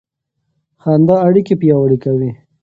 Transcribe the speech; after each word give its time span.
خندا 0.81 1.15
اړیکې 1.27 1.53
پیاوړې 1.61 1.97
کوي. 2.03 2.31